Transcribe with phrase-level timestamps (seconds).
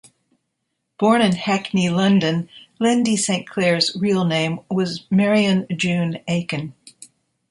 [0.97, 6.73] Born in Hackney, London, Lindi Saint Clair's real name was Marian June Akin.